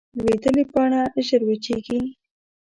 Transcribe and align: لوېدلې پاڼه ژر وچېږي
لوېدلې 0.17 0.63
پاڼه 0.71 1.01
ژر 1.27 1.41
وچېږي 1.45 1.99